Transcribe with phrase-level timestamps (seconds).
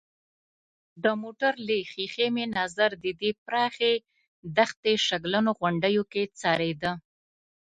[1.03, 3.93] د موټر له ښېښې مې نظر د دې پراخې
[4.57, 6.91] دښتې شګلنو غونډیو کې څرېده.